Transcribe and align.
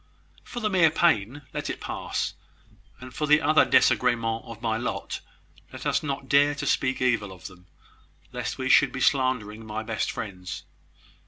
"For 0.43 0.61
the 0.61 0.69
mere 0.71 0.89
pain, 0.89 1.43
let 1.53 1.69
it 1.69 1.79
pass; 1.79 2.33
and 2.99 3.13
for 3.13 3.27
the 3.27 3.39
other 3.39 3.63
desagremens 3.65 4.43
of 4.45 4.59
my 4.59 4.75
lot, 4.75 5.19
let 5.71 5.85
us 5.85 6.01
not 6.01 6.27
dare 6.27 6.55
to 6.55 6.65
speak 6.65 7.03
evil 7.03 7.31
of 7.31 7.45
them, 7.45 7.67
lest 8.31 8.57
we 8.57 8.67
should 8.67 8.91
be 8.91 8.99
slandering 8.99 9.63
my 9.63 9.83
best 9.83 10.09
friends. 10.09 10.63